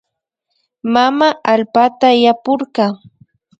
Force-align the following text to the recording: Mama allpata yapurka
Mama 0.93 1.27
allpata 1.51 2.07
yapurka 2.23 2.85